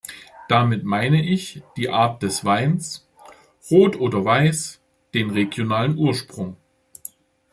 [0.49, 3.07] Damit meine ich die Art des Weins,
[3.69, 4.81] rot oder weiß,
[5.13, 6.57] den regionalen Ursprung.